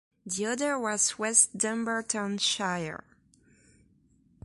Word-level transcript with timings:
The 0.25 0.47
other 0.47 0.79
was 0.79 1.19
West 1.19 1.55
Dunbartonshire. 1.55 3.03